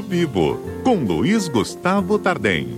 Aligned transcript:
Rodo 0.00 0.08
Vivo, 0.08 0.58
com 0.82 0.96
Luiz 1.04 1.46
Gustavo 1.46 2.18
Tardem. 2.18 2.68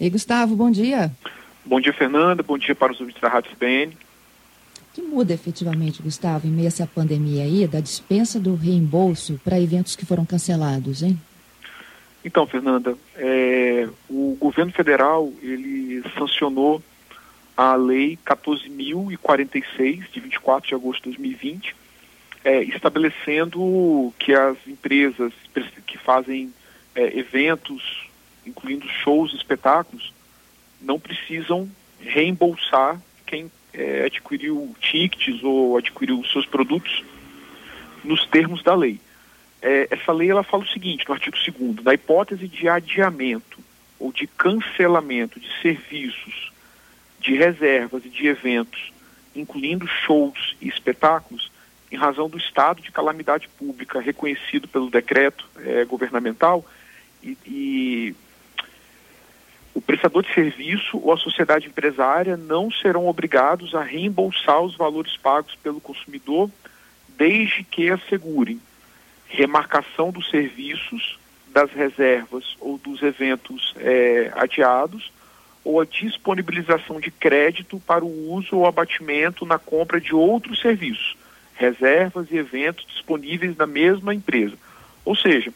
Ei, 0.00 0.10
Gustavo, 0.10 0.56
bom 0.56 0.68
dia. 0.68 1.12
Bom 1.64 1.80
dia, 1.80 1.92
Fernanda. 1.92 2.42
Bom 2.42 2.58
dia 2.58 2.74
para 2.74 2.92
os 2.92 3.00
ouvintes 3.00 3.22
da 3.22 3.28
Rádio 3.28 3.52
CBN. 3.52 3.92
O 3.92 4.94
que 4.94 5.02
muda 5.02 5.32
efetivamente, 5.32 6.02
Gustavo, 6.02 6.46
em 6.46 6.50
meio 6.50 6.66
a 6.66 6.68
essa 6.68 6.86
pandemia 6.86 7.44
aí, 7.44 7.66
da 7.68 7.80
dispensa 7.80 8.40
do 8.40 8.56
reembolso 8.56 9.40
para 9.44 9.60
eventos 9.60 9.94
que 9.94 10.04
foram 10.04 10.24
cancelados, 10.24 11.02
hein? 11.02 11.16
Então, 12.24 12.46
Fernanda, 12.46 12.96
é, 13.14 13.88
o 14.10 14.36
governo 14.40 14.72
federal, 14.72 15.32
ele 15.40 16.02
sancionou 16.18 16.82
a 17.56 17.74
lei 17.74 18.18
14.046, 18.26 20.10
de 20.12 20.20
24 20.20 20.68
de 20.68 20.74
agosto 20.74 21.04
de 21.04 21.16
2020, 21.16 21.74
é, 22.44 22.62
estabelecendo 22.62 24.12
que 24.18 24.32
as 24.32 24.56
empresas 24.66 25.32
que 25.86 25.96
fazem 25.98 26.52
é, 26.94 27.18
eventos, 27.18 28.08
incluindo 28.46 28.86
shows 28.88 29.32
e 29.32 29.36
espetáculos, 29.36 30.12
não 30.80 31.00
precisam 31.00 31.68
reembolsar 31.98 33.00
quem 33.24 33.50
é, 33.72 34.04
adquiriu 34.04 34.74
tickets 34.80 35.42
ou 35.42 35.76
adquiriu 35.76 36.22
seus 36.24 36.46
produtos 36.46 37.02
nos 38.04 38.24
termos 38.26 38.62
da 38.62 38.74
lei. 38.74 39.00
É, 39.60 39.88
essa 39.90 40.12
lei 40.12 40.30
ela 40.30 40.44
fala 40.44 40.62
o 40.62 40.68
seguinte, 40.68 41.04
no 41.08 41.14
artigo 41.14 41.36
2 41.58 41.84
na 41.84 41.94
hipótese 41.94 42.46
de 42.46 42.68
adiamento 42.68 43.58
ou 43.98 44.12
de 44.12 44.26
cancelamento 44.26 45.40
de 45.40 45.48
serviços, 45.60 46.52
de 47.26 47.34
reservas 47.34 48.04
e 48.04 48.08
de 48.08 48.28
eventos, 48.28 48.92
incluindo 49.34 49.84
shows 49.86 50.56
e 50.60 50.68
espetáculos, 50.68 51.50
em 51.90 51.96
razão 51.96 52.28
do 52.28 52.38
estado 52.38 52.80
de 52.80 52.92
calamidade 52.92 53.48
pública 53.58 54.00
reconhecido 54.00 54.68
pelo 54.68 54.88
decreto 54.88 55.44
é, 55.58 55.84
governamental 55.84 56.64
e, 57.22 57.36
e 57.44 58.14
o 59.74 59.80
prestador 59.80 60.22
de 60.22 60.32
serviço 60.32 60.98
ou 60.98 61.12
a 61.12 61.18
sociedade 61.18 61.66
empresária 61.66 62.36
não 62.36 62.70
serão 62.70 63.08
obrigados 63.08 63.74
a 63.74 63.82
reembolsar 63.82 64.62
os 64.62 64.76
valores 64.76 65.16
pagos 65.16 65.54
pelo 65.56 65.80
consumidor, 65.80 66.48
desde 67.08 67.64
que 67.64 67.90
assegurem 67.90 68.60
remarcação 69.28 70.12
dos 70.12 70.30
serviços, 70.30 71.18
das 71.48 71.70
reservas 71.72 72.56
ou 72.60 72.78
dos 72.78 73.02
eventos 73.02 73.74
é, 73.78 74.30
adiados, 74.36 75.10
ou 75.66 75.80
a 75.80 75.84
disponibilização 75.84 77.00
de 77.00 77.10
crédito 77.10 77.80
para 77.80 78.04
o 78.04 78.32
uso 78.32 78.54
ou 78.54 78.66
abatimento 78.66 79.44
na 79.44 79.58
compra 79.58 80.00
de 80.00 80.14
outros 80.14 80.60
serviços, 80.60 81.16
reservas 81.56 82.30
e 82.30 82.36
eventos 82.36 82.86
disponíveis 82.86 83.56
na 83.56 83.66
mesma 83.66 84.14
empresa. 84.14 84.54
Ou 85.04 85.16
seja, 85.16 85.52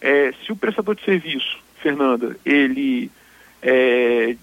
é, 0.00 0.32
se 0.32 0.50
o 0.50 0.56
prestador 0.56 0.94
de 0.94 1.04
serviço, 1.04 1.58
Fernanda, 1.82 2.34
ele 2.46 3.10
é, 3.60 4.36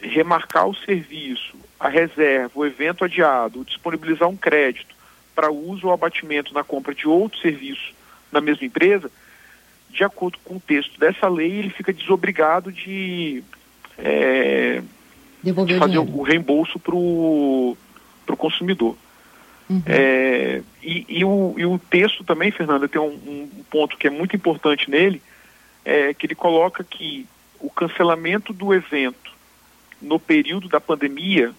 remarcar 0.00 0.68
o 0.68 0.76
serviço, 0.76 1.56
a 1.80 1.88
reserva, 1.88 2.52
o 2.54 2.64
evento 2.64 3.04
adiado, 3.04 3.64
disponibilizar 3.64 4.28
um 4.28 4.36
crédito 4.36 4.94
para 5.34 5.50
uso 5.50 5.88
ou 5.88 5.92
abatimento 5.92 6.54
na 6.54 6.62
compra 6.62 6.94
de 6.94 7.08
outro 7.08 7.40
serviço 7.40 7.92
na 8.30 8.40
mesma 8.40 8.64
empresa, 8.64 9.10
de 9.88 10.04
acordo 10.04 10.38
com 10.44 10.54
o 10.54 10.60
texto 10.60 11.00
dessa 11.00 11.28
lei, 11.28 11.50
ele 11.50 11.70
fica 11.70 11.92
desobrigado 11.92 12.70
de, 12.70 13.42
é, 14.02 14.82
de 15.42 15.78
fazer 15.78 15.98
o, 15.98 16.18
o 16.18 16.22
reembolso 16.22 16.78
para 16.78 16.94
o 16.94 17.76
consumidor. 18.36 18.96
Uhum. 19.68 19.82
É, 19.86 20.62
e, 20.82 21.06
e, 21.08 21.24
o, 21.24 21.54
e 21.56 21.64
o 21.64 21.78
texto 21.78 22.24
também, 22.24 22.50
Fernanda, 22.50 22.88
tem 22.88 23.00
um, 23.00 23.06
um 23.06 23.48
ponto 23.70 23.96
que 23.96 24.06
é 24.06 24.10
muito 24.10 24.34
importante 24.34 24.90
nele, 24.90 25.22
é 25.84 26.12
que 26.12 26.26
ele 26.26 26.34
coloca 26.34 26.82
que 26.82 27.26
o 27.60 27.70
cancelamento 27.70 28.52
do 28.52 28.74
evento 28.74 29.32
no 30.00 30.18
período 30.18 30.68
da 30.68 30.80
pandemia 30.80 31.52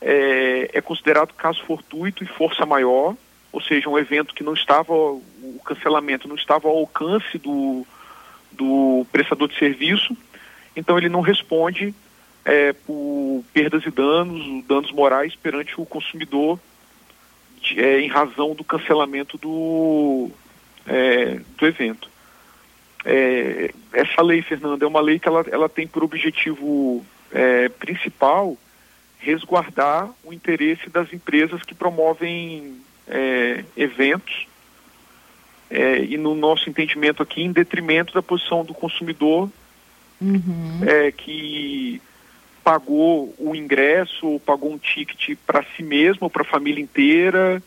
é, 0.00 0.70
é, 0.74 0.80
considerado 0.80 1.32
caso 1.32 1.62
fortuito 1.64 2.22
e 2.22 2.26
força 2.26 2.66
maior, 2.66 3.16
ou 3.52 3.60
seja, 3.60 3.88
um 3.88 3.98
evento 3.98 4.34
que 4.34 4.42
não 4.42 4.54
estava, 4.54 4.92
o 4.92 5.60
cancelamento 5.64 6.28
não 6.28 6.36
estava 6.36 6.68
ao 6.68 6.76
alcance 6.76 7.38
do, 7.38 7.86
do 8.50 9.06
prestador 9.12 9.48
de 9.48 9.58
serviço, 9.58 10.16
então 10.76 10.96
ele 10.98 11.08
não 11.08 11.20
responde 11.20 11.94
é, 12.44 12.72
por 12.72 13.44
perdas 13.52 13.84
e 13.84 13.90
danos, 13.90 14.64
danos 14.64 14.90
morais 14.92 15.34
perante 15.36 15.80
o 15.80 15.86
consumidor 15.86 16.58
de, 17.60 17.80
é, 17.80 18.00
em 18.00 18.08
razão 18.08 18.54
do 18.54 18.64
cancelamento 18.64 19.38
do, 19.38 20.30
é, 20.86 21.40
do 21.56 21.66
evento. 21.66 22.10
É, 23.04 23.72
essa 23.92 24.22
lei, 24.22 24.42
Fernanda, 24.42 24.84
é 24.84 24.88
uma 24.88 25.00
lei 25.00 25.18
que 25.18 25.28
ela, 25.28 25.44
ela 25.50 25.68
tem 25.68 25.86
por 25.86 26.04
objetivo 26.04 27.04
é, 27.30 27.68
principal 27.68 28.56
resguardar 29.18 30.10
o 30.24 30.32
interesse 30.32 30.88
das 30.88 31.12
empresas 31.12 31.62
que 31.62 31.74
promovem 31.74 32.76
é, 33.06 33.64
eventos 33.76 34.46
e, 36.06 36.18
no 36.18 36.34
nosso 36.34 36.68
entendimento 36.68 37.22
aqui, 37.22 37.40
em 37.40 37.50
detrimento 37.50 38.12
da 38.12 38.20
posição 38.20 38.62
do 38.62 38.74
consumidor 38.74 39.48
uhum. 40.22 40.80
É, 40.86 41.12
que 41.12 42.00
pagou 42.62 43.34
o 43.38 43.54
ingresso 43.54 44.26
ou 44.26 44.40
pagou 44.40 44.72
um 44.72 44.78
ticket 44.78 45.36
para 45.46 45.64
si 45.76 45.82
mesmo 45.82 46.30
para 46.30 46.42
a 46.42 46.46
família 46.46 46.82
inteira, 46.82 47.62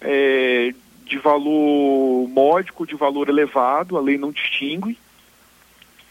é, 0.00 0.74
de 1.04 1.18
valor 1.18 2.28
módico, 2.28 2.86
de 2.86 2.94
valor 2.94 3.28
elevado, 3.28 3.96
a 3.96 4.00
lei 4.00 4.18
não 4.18 4.30
distingue. 4.30 4.98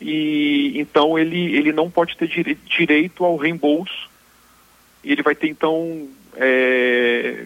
E 0.02 0.74
então 0.76 1.18
ele, 1.18 1.56
ele 1.56 1.72
não 1.72 1.90
pode 1.90 2.18
ter 2.18 2.28
dire, 2.28 2.56
direito 2.66 3.24
ao 3.24 3.38
reembolso. 3.38 4.10
Ele 5.04 5.22
vai 5.22 5.36
ter 5.36 5.48
então 5.48 6.08
é, 6.36 7.46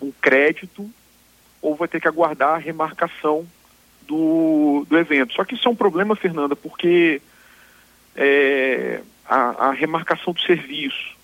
um 0.00 0.12
crédito 0.20 0.88
ou 1.62 1.74
vai 1.74 1.88
ter 1.88 2.00
que 2.00 2.08
aguardar 2.08 2.54
a 2.54 2.58
remarcação 2.58 3.46
do, 4.06 4.86
do 4.88 4.98
evento. 4.98 5.34
Só 5.34 5.44
que 5.44 5.54
isso 5.54 5.68
é 5.68 5.70
um 5.70 5.76
problema, 5.76 6.16
Fernanda, 6.16 6.56
porque 6.56 7.20
é, 8.16 9.00
a, 9.26 9.68
a 9.68 9.72
remarcação 9.72 10.32
do 10.32 10.40
serviço, 10.40 11.16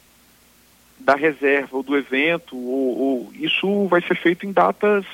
da 0.98 1.14
reserva 1.14 1.76
ou 1.76 1.82
do 1.82 1.96
evento, 1.96 2.56
ou, 2.56 2.98
ou 2.98 3.32
isso 3.34 3.86
vai 3.86 4.00
ser 4.00 4.16
feito 4.16 4.46
em 4.46 4.52
datas 4.52 5.04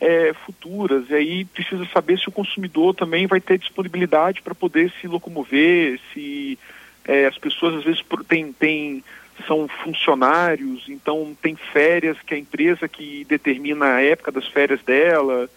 é, 0.00 0.32
futuras. 0.44 1.08
E 1.10 1.14
aí 1.14 1.44
precisa 1.44 1.86
saber 1.86 2.18
se 2.18 2.28
o 2.28 2.32
consumidor 2.32 2.94
também 2.94 3.26
vai 3.26 3.40
ter 3.40 3.58
disponibilidade 3.58 4.42
para 4.42 4.54
poder 4.54 4.92
se 5.00 5.06
locomover, 5.06 5.98
se 6.12 6.58
é, 7.04 7.26
as 7.26 7.38
pessoas 7.38 7.76
às 7.76 7.84
vezes 7.84 8.04
têm, 8.28 8.52
têm, 8.52 9.04
são 9.46 9.68
funcionários, 9.68 10.88
então 10.88 11.36
tem 11.40 11.56
férias 11.56 12.18
que 12.20 12.34
a 12.34 12.38
empresa 12.38 12.88
que 12.88 13.24
determina 13.24 13.94
a 13.94 14.02
época 14.02 14.32
das 14.32 14.46
férias 14.46 14.82
dela, 14.82 15.48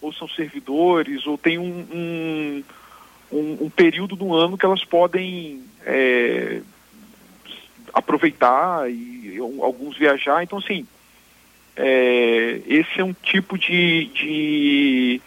ou 0.00 0.12
são 0.12 0.28
servidores, 0.28 1.26
ou 1.26 1.38
tem 1.38 1.58
um, 1.58 1.86
um, 1.92 2.64
um, 3.30 3.64
um 3.64 3.70
período 3.70 4.16
do 4.16 4.34
ano 4.34 4.56
que 4.56 4.64
elas 4.64 4.84
podem 4.84 5.62
é, 5.84 6.60
aproveitar 7.92 8.90
e 8.90 9.38
alguns 9.60 9.96
viajar. 9.96 10.42
Então, 10.42 10.58
assim, 10.58 10.86
é, 11.76 12.60
esse 12.66 13.00
é 13.00 13.04
um 13.04 13.12
tipo 13.12 13.58
de, 13.58 14.06
de, 14.06 15.20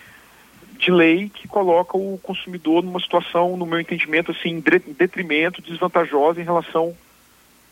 de 0.78 0.92
lei 0.92 1.30
que 1.30 1.48
coloca 1.48 1.98
o 1.98 2.20
consumidor 2.22 2.84
numa 2.84 3.00
situação, 3.00 3.56
no 3.56 3.66
meu 3.66 3.80
entendimento, 3.80 4.32
assim, 4.32 4.50
em 4.50 4.94
detrimento, 4.94 5.62
desvantajosa 5.62 6.42
em 6.42 6.46
relação 6.46 6.96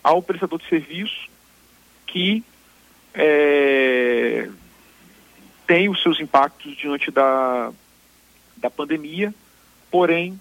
ao 0.03 0.21
prestador 0.21 0.59
de 0.59 0.67
serviço 0.67 1.27
que 2.07 2.43
é, 3.13 4.49
tem 5.67 5.89
os 5.89 6.01
seus 6.01 6.19
impactos 6.19 6.75
diante 6.77 7.11
da, 7.11 7.71
da 8.55 8.69
pandemia, 8.69 9.33
porém 9.89 10.39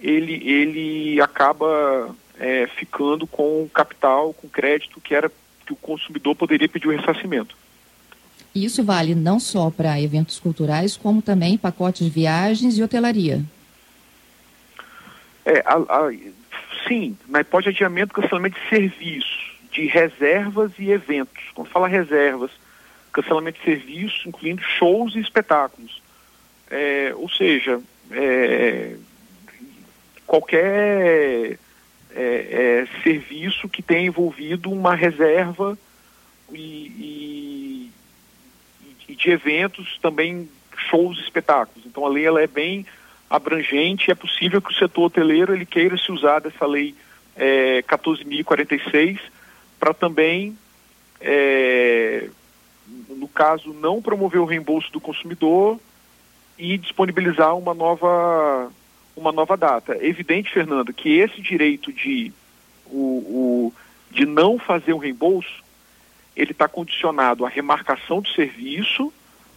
ele, 0.00 0.34
ele 0.48 1.20
acaba 1.20 2.14
é, 2.38 2.66
ficando 2.66 3.26
com 3.26 3.68
capital, 3.72 4.34
com 4.34 4.48
crédito 4.48 5.00
que 5.00 5.14
era 5.14 5.30
que 5.64 5.72
o 5.72 5.76
consumidor 5.76 6.34
poderia 6.34 6.68
pedir 6.68 6.88
o 6.88 6.90
ressarcimento. 6.90 7.56
Isso 8.54 8.84
vale 8.84 9.14
não 9.14 9.40
só 9.40 9.70
para 9.70 10.00
eventos 10.00 10.38
culturais, 10.38 10.96
como 10.96 11.22
também 11.22 11.56
pacotes 11.56 12.04
de 12.04 12.10
viagens 12.10 12.76
e 12.76 12.82
hotelaria. 12.82 13.42
É, 15.44 15.62
a, 15.64 15.76
a, 15.76 16.12
sim, 16.86 17.16
mas 17.28 17.46
pode 17.46 17.68
adiamento, 17.68 18.12
cancelamento 18.12 18.60
de 18.60 18.68
serviço, 18.68 19.52
de 19.70 19.86
reservas 19.86 20.72
e 20.78 20.90
eventos. 20.90 21.42
Quando 21.54 21.68
fala 21.68 21.88
reservas, 21.88 22.50
cancelamento 23.12 23.58
de 23.58 23.64
serviço, 23.64 24.28
incluindo 24.28 24.62
shows 24.62 25.14
e 25.14 25.20
espetáculos. 25.20 26.02
É, 26.70 27.12
ou 27.16 27.28
seja, 27.28 27.80
é, 28.12 28.96
qualquer 30.26 31.58
é, 32.14 32.16
é, 32.16 32.86
serviço 33.02 33.68
que 33.68 33.82
tenha 33.82 34.06
envolvido 34.06 34.70
uma 34.70 34.94
reserva 34.94 35.78
e, 36.52 37.90
e 39.08 39.14
de 39.14 39.30
eventos 39.30 39.98
também 40.00 40.48
shows 40.90 41.18
e 41.18 41.22
espetáculos. 41.22 41.86
Então 41.86 42.04
a 42.04 42.08
lei 42.08 42.26
ela 42.26 42.42
é 42.42 42.46
bem 42.46 42.86
abrangente, 43.30 44.10
é 44.10 44.14
possível 44.14 44.60
que 44.60 44.70
o 44.70 44.74
setor 44.74 45.04
hoteleiro 45.04 45.54
ele 45.54 45.64
queira 45.64 45.96
se 45.96 46.10
usar 46.10 46.40
dessa 46.40 46.66
lei 46.66 46.94
é, 47.36 47.82
14.046 47.82 49.18
para 49.78 49.94
também, 49.94 50.56
é, 51.20 52.28
no 53.08 53.28
caso, 53.28 53.72
não 53.72 54.02
promover 54.02 54.40
o 54.40 54.44
reembolso 54.44 54.92
do 54.92 55.00
consumidor 55.00 55.80
e 56.62 56.78
disponibilizar 56.78 57.56
uma 57.58 57.74
nova, 57.74 58.70
uma 59.16 59.32
nova 59.32 59.56
data. 59.56 59.96
É 59.96 60.06
evidente, 60.06 60.52
Fernando, 60.52 60.92
que 60.92 61.18
esse 61.18 61.42
direito 61.42 61.92
de, 61.92 62.32
o, 62.86 62.98
o 62.98 63.74
de 64.12 64.24
não 64.24 64.60
fazer 64.60 64.92
o 64.92 64.98
reembolso, 64.98 65.60
ele 66.36 66.52
está 66.52 66.68
condicionado 66.68 67.44
à 67.44 67.48
remarcação 67.48 68.20
do 68.20 68.28
serviço, 68.28 69.12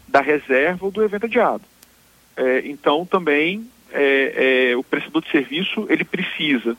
da 0.07 0.19
reserva 0.19 0.83
ou 0.83 0.91
do 0.91 1.03
evento 1.03 1.27
adiado. 1.27 1.61
É, 2.35 2.63
então, 2.65 3.05
também, 3.05 3.69
é, 3.91 4.71
é, 4.71 4.75
o 4.75 4.83
prestador 4.83 5.21
de 5.21 5.29
serviço, 5.29 5.85
ele 5.87 6.03
precisa, 6.03 6.75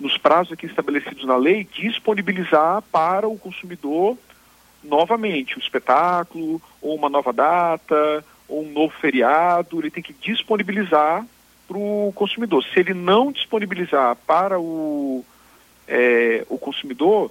nos 0.00 0.16
prazos 0.16 0.54
aqui 0.54 0.64
estabelecidos 0.64 1.26
na 1.26 1.36
lei, 1.36 1.68
disponibilizar 1.70 2.80
para 2.90 3.28
o 3.28 3.36
consumidor 3.36 4.16
novamente 4.82 5.58
o 5.58 5.60
espetáculo, 5.60 6.62
ou 6.80 6.96
uma 6.96 7.10
nova 7.10 7.30
data, 7.30 8.24
ou 8.48 8.64
um 8.64 8.70
novo 8.70 8.94
feriado, 9.00 9.78
ele 9.80 9.90
tem 9.90 10.02
que 10.02 10.12
disponibilizar 10.12 11.26
para 11.66 11.78
o 11.78 12.12
consumidor. 12.14 12.64
Se 12.64 12.80
ele 12.80 12.94
não 12.94 13.32
disponibilizar 13.32 14.16
para 14.26 14.58
o, 14.58 15.24
é, 15.88 16.44
o 16.48 16.58
consumidor, 16.58 17.30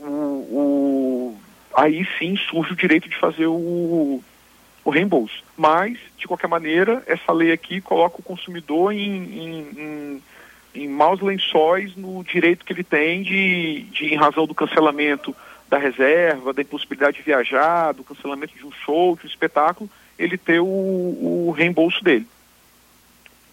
o, 0.00 0.06
o, 0.06 1.36
aí 1.74 2.06
sim 2.18 2.36
surge 2.36 2.72
o 2.72 2.76
direito 2.76 3.08
de 3.08 3.16
fazer 3.16 3.46
o, 3.46 4.22
o 4.84 4.90
reembolso. 4.90 5.44
Mas, 5.56 5.98
de 6.16 6.26
qualquer 6.26 6.48
maneira, 6.48 7.02
essa 7.06 7.32
lei 7.32 7.52
aqui 7.52 7.80
coloca 7.80 8.20
o 8.20 8.22
consumidor 8.22 8.92
em, 8.92 8.98
em, 8.98 9.68
em, 9.76 10.22
em 10.74 10.88
maus 10.88 11.20
lençóis 11.20 11.94
no 11.94 12.24
direito 12.24 12.64
que 12.64 12.72
ele 12.72 12.84
tem 12.84 13.22
de, 13.22 13.82
de, 13.92 14.06
em 14.06 14.16
razão 14.16 14.46
do 14.46 14.54
cancelamento 14.54 15.34
da 15.68 15.78
reserva, 15.78 16.52
da 16.52 16.62
impossibilidade 16.62 17.18
de 17.18 17.22
viajar, 17.22 17.92
do 17.92 18.02
cancelamento 18.02 18.56
de 18.56 18.64
um 18.64 18.72
show, 18.72 19.14
de 19.16 19.26
um 19.26 19.28
espetáculo, 19.28 19.90
ele 20.18 20.36
ter 20.36 20.60
o, 20.60 20.66
o 20.66 21.54
reembolso 21.56 22.02
dele. 22.02 22.26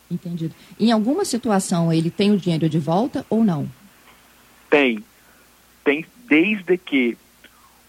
Entendido. 0.10 0.54
Em 0.80 0.92
alguma 0.92 1.26
situação 1.26 1.92
ele 1.92 2.10
tem 2.10 2.32
o 2.32 2.38
dinheiro 2.38 2.70
de 2.70 2.80
volta 2.80 3.26
ou 3.30 3.44
não? 3.44 3.70
Tem. 4.70 5.04
Tem 5.84 6.06
desde 6.28 6.78
que 6.78 7.18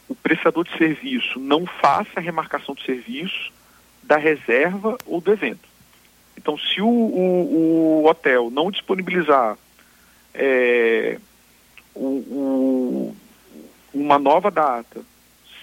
o 0.09 0.15
prestador 0.15 0.65
de 0.65 0.77
serviço 0.77 1.39
não 1.39 1.67
faça 1.67 2.11
a 2.17 2.21
remarcação 2.21 2.75
do 2.75 2.81
serviço, 2.83 3.53
da 4.03 4.17
reserva 4.17 4.97
ou 5.05 5.21
do 5.21 5.33
evento. 5.33 5.69
Então, 6.37 6.57
se 6.57 6.81
o, 6.81 6.87
o, 6.87 8.03
o 8.03 8.07
hotel 8.07 8.51
não 8.51 8.71
disponibilizar 8.71 9.59
é, 10.33 11.19
o, 11.95 13.15
uma 13.93 14.19
nova 14.19 14.51
data, 14.51 15.01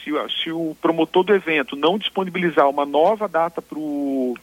se, 0.04 0.12
se, 0.44 0.52
o 0.52 0.76
promotor 0.82 1.24
do 1.24 1.34
evento 1.34 1.76
não 1.76 1.98
disponibilizar 1.98 2.70
uma 2.70 2.86
nova 2.86 3.28
data 3.28 3.62
para 3.62 3.78
o 3.78 4.38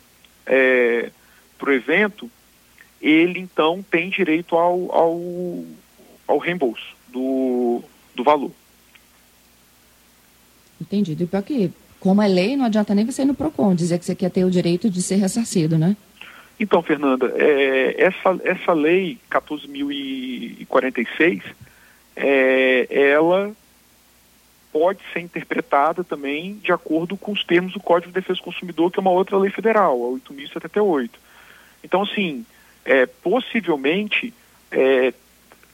é, 0.47 1.11
pro 1.59 1.73
evento, 1.73 2.31
ele 3.01 3.39
então 3.39 3.85
tem 3.89 4.11
direito 4.11 4.57
ao, 4.57 4.95
ao, 4.95 5.21
ao 6.27 6.39
reembolso 6.39 6.97
do, 7.09 7.83
do 8.15 8.25
valor. 8.25 8.51
Entendido. 10.81 11.23
E 11.23 11.27
pior 11.27 11.43
que, 11.43 11.71
como 11.99 12.23
é 12.23 12.29
lei, 12.29 12.57
não 12.57 12.65
adianta 12.65 12.95
nem 12.95 13.05
você 13.05 13.23
ir 13.23 13.27
no 13.27 13.35
PROCON 13.35 13.75
dizer 13.75 13.99
que 13.99 14.05
você 14.05 14.15
quer 14.15 14.31
ter 14.31 14.45
o 14.45 14.51
direito 14.51 14.89
de 14.89 15.03
ser 15.03 15.17
ressarcido, 15.17 15.77
né? 15.77 15.97
Então, 16.59 16.83
Fernanda, 16.83 17.33
é, 17.37 18.03
essa, 18.03 18.41
essa 18.45 18.73
lei 18.73 19.19
14.046, 19.31 21.43
é, 22.17 22.87
ela 22.91 23.55
pode 24.73 25.01
ser 25.13 25.21
interpretada 25.21 26.05
também 26.05 26.55
de 26.55 26.73
acordo 26.73 27.17
com 27.17 27.33
os 27.33 27.45
termos 27.45 27.73
do 27.73 27.81
Código 27.81 28.13
de 28.13 28.21
Defesa 28.21 28.39
do 28.39 28.45
Consumidor, 28.45 28.91
que 28.91 28.99
é 28.99 29.03
uma 29.03 29.11
outra 29.11 29.37
lei 29.37 29.51
federal, 29.51 29.95
a 29.95 30.33
8.078. 30.33 31.11
Então, 31.83 32.03
assim, 32.03 32.45
é, 32.85 33.07
possivelmente 33.07 34.33
é, 34.71 35.13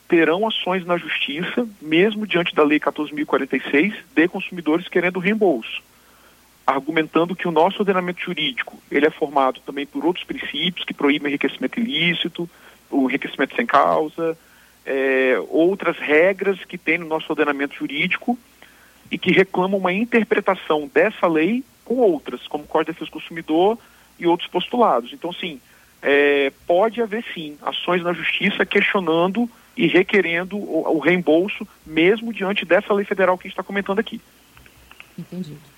terão 0.08 0.46
ações 0.46 0.84
na 0.84 0.96
justiça, 0.96 1.66
mesmo 1.80 2.26
diante 2.26 2.54
da 2.54 2.62
Lei 2.62 2.78
14.046, 2.78 3.94
de 4.14 4.28
consumidores 4.28 4.88
querendo 4.88 5.18
reembolso, 5.18 5.82
argumentando 6.66 7.36
que 7.36 7.48
o 7.48 7.52
nosso 7.52 7.80
ordenamento 7.80 8.20
jurídico 8.20 8.80
ele 8.90 9.06
é 9.06 9.10
formado 9.10 9.60
também 9.60 9.86
por 9.86 10.04
outros 10.04 10.24
princípios 10.24 10.84
que 10.84 10.94
proíbem 10.94 11.28
enriquecimento 11.28 11.80
ilícito, 11.80 12.48
o 12.90 13.08
enriquecimento 13.08 13.54
sem 13.56 13.66
causa, 13.66 14.38
é, 14.84 15.36
outras 15.48 15.98
regras 15.98 16.64
que 16.64 16.78
tem 16.78 16.98
no 16.98 17.06
nosso 17.06 17.26
ordenamento 17.30 17.74
jurídico 17.74 18.38
e 19.10 19.18
que 19.18 19.32
reclamam 19.32 19.78
uma 19.78 19.92
interpretação 19.92 20.90
dessa 20.92 21.26
lei 21.26 21.62
com 21.84 21.96
outras, 21.96 22.46
como 22.48 22.64
o 22.64 22.66
Código 22.66 22.92
de 22.92 22.98
Defesa 22.98 23.10
do 23.10 23.20
Consumidor 23.20 23.78
e 24.18 24.26
outros 24.26 24.48
postulados. 24.48 25.12
Então, 25.12 25.32
sim, 25.32 25.60
é, 26.02 26.52
pode 26.66 27.00
haver 27.00 27.24
sim 27.32 27.56
ações 27.62 28.02
na 28.02 28.12
justiça 28.12 28.66
questionando 28.66 29.48
e 29.76 29.86
requerendo 29.86 30.56
o, 30.56 30.96
o 30.96 30.98
reembolso, 30.98 31.66
mesmo 31.86 32.32
diante 32.32 32.64
dessa 32.64 32.92
lei 32.92 33.04
federal 33.04 33.36
que 33.36 33.46
a 33.46 33.48
gente 33.48 33.52
está 33.52 33.62
comentando 33.62 33.98
aqui. 33.98 34.20
Entendido. 35.18 35.76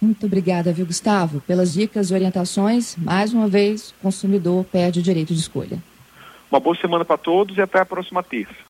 Muito 0.00 0.26
obrigada, 0.26 0.72
viu, 0.72 0.86
Gustavo, 0.86 1.40
pelas 1.40 1.72
dicas 1.72 2.10
e 2.10 2.14
orientações. 2.14 2.96
Mais 2.96 3.32
uma 3.32 3.48
vez, 3.48 3.90
o 3.90 3.94
consumidor 4.02 4.64
perde 4.64 5.00
o 5.00 5.02
direito 5.02 5.34
de 5.34 5.40
escolha. 5.40 5.82
Uma 6.50 6.60
boa 6.60 6.76
semana 6.76 7.04
para 7.04 7.18
todos 7.18 7.56
e 7.56 7.60
até 7.60 7.80
a 7.80 7.84
próxima 7.84 8.22
terça. 8.22 8.54